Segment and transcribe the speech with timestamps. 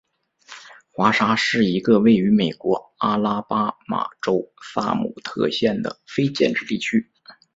[0.91, 7.11] 华沙是一个位于美国阿拉巴马州萨姆特县的非建制地区。